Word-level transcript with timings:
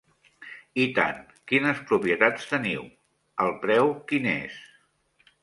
I 0.85 0.85
tant, 0.95 1.19
quines 1.51 1.81
propietats 1.91 2.49
teniu, 2.55 2.87
el 3.47 3.53
preu 3.67 3.93
quin 4.11 4.29
és? 4.35 4.59